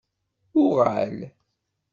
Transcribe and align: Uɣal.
Uɣal. 0.63 1.17